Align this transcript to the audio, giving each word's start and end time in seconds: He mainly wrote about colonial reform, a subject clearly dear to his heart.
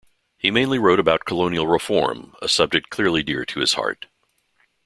He 0.39 0.49
mainly 0.49 0.79
wrote 0.79 0.99
about 0.99 1.25
colonial 1.25 1.67
reform, 1.67 2.33
a 2.41 2.49
subject 2.49 2.89
clearly 2.89 3.21
dear 3.21 3.45
to 3.45 3.59
his 3.59 3.73
heart. 3.73 4.07